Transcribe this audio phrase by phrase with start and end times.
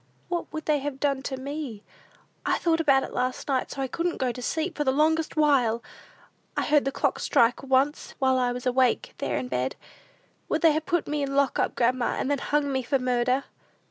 [0.29, 1.83] What would they have done to me?
[2.43, 5.37] I thought about it last night, so I couldn't go to sleep for the longest
[5.37, 5.83] while!
[6.57, 9.75] I heard the clock strike once while I was awake there in bed!
[10.49, 12.97] Would they have put me in the lock up, grandma, and then hung me for
[12.97, 13.43] murder?"